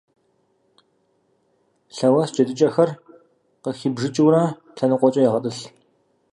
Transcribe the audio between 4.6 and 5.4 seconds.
лъэныкъуэкӀэ